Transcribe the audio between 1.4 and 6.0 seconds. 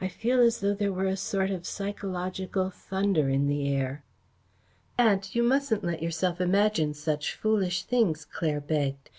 of psychological thunder in the air." "Aunt, you mustn't let